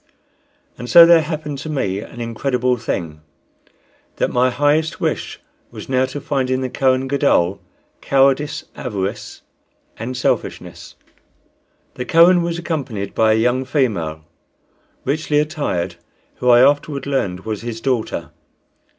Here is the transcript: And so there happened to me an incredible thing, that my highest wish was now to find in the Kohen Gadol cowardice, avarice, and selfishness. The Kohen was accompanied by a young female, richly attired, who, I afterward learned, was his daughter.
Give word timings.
And 0.79 0.89
so 0.89 1.05
there 1.05 1.21
happened 1.21 1.59
to 1.59 1.69
me 1.69 1.99
an 1.99 2.19
incredible 2.19 2.75
thing, 2.75 3.21
that 4.15 4.31
my 4.31 4.49
highest 4.49 4.99
wish 4.99 5.39
was 5.69 5.87
now 5.87 6.05
to 6.07 6.19
find 6.19 6.49
in 6.49 6.61
the 6.61 6.71
Kohen 6.71 7.07
Gadol 7.07 7.61
cowardice, 8.01 8.63
avarice, 8.75 9.43
and 9.99 10.17
selfishness. 10.17 10.95
The 11.93 12.05
Kohen 12.05 12.41
was 12.41 12.57
accompanied 12.57 13.13
by 13.13 13.33
a 13.33 13.37
young 13.37 13.63
female, 13.63 14.25
richly 15.05 15.37
attired, 15.37 15.97
who, 16.37 16.49
I 16.49 16.61
afterward 16.61 17.05
learned, 17.05 17.41
was 17.41 17.61
his 17.61 17.79
daughter. 17.79 18.31